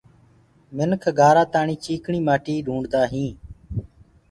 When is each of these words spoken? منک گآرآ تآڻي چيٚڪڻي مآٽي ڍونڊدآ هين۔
منک 0.75 1.03
گآرآ 1.19 1.43
تآڻي 1.53 1.75
چيٚڪڻي 1.85 2.19
مآٽي 2.27 2.55
ڍونڊدآ 2.65 3.01
هين۔ 3.13 3.31